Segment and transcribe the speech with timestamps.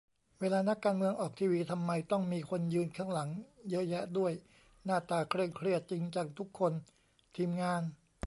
[0.39, 3.29] เวลานักการเมืองออกทีวี ทำไมต้องมีคนยืนข้างหลัง
[3.69, 4.33] เยอะแยะด้วย
[4.85, 6.73] หน้าตาเคร่งเครียดจริงจังทุกคน
[7.35, 7.81] ทีมงาน?